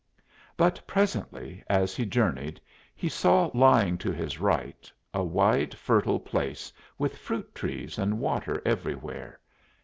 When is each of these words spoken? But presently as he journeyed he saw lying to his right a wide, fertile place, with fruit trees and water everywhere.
But 0.57 0.81
presently 0.87 1.63
as 1.69 1.95
he 1.95 2.07
journeyed 2.07 2.59
he 2.95 3.07
saw 3.07 3.51
lying 3.53 3.99
to 3.99 4.11
his 4.11 4.39
right 4.39 4.91
a 5.13 5.23
wide, 5.23 5.75
fertile 5.75 6.19
place, 6.19 6.73
with 6.97 7.19
fruit 7.19 7.53
trees 7.53 7.99
and 7.99 8.19
water 8.19 8.63
everywhere. 8.65 9.39